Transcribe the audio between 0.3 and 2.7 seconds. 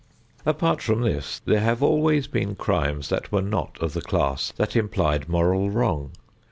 Apart from this, there have always been